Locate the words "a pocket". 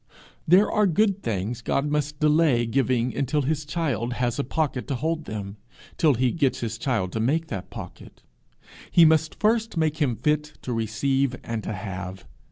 4.39-4.87